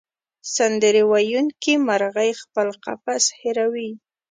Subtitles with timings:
[0.55, 3.91] سندرې ویونکې مرغۍ خپل قفس هېروي.